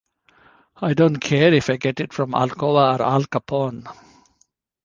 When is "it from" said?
1.99-2.31